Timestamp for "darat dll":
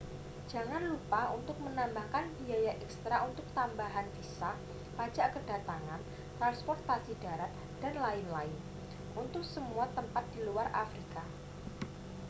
7.23-8.49